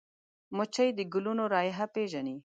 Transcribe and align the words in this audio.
مچمچۍ 0.57 0.89
د 0.97 0.99
ګلونو 1.13 1.43
رایحه 1.53 1.85
پېژني 1.95 2.35